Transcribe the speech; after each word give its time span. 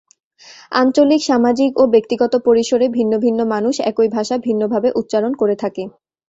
আঞ্চলিক, 0.71 1.21
সামাজিক 1.23 1.71
ও 1.77 1.83
ব্যক্তিগত 1.87 2.33
পরিসরে 2.45 2.85
ভিন্ন 2.89 3.13
ভিন্ন 3.17 3.39
মানুষ 3.45 3.75
একই 3.81 4.09
ভাষা 4.09 4.35
ভিন্নভাবে 4.37 4.89
উচ্চারণ 4.95 5.31
করে 5.35 5.55
থাকে। 5.55 5.83